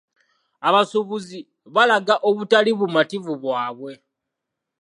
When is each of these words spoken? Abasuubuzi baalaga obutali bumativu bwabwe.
Abasuubuzi 0.67 1.39
baalaga 1.73 2.15
obutali 2.29 2.71
bumativu 2.79 3.33
bwabwe. 3.43 3.93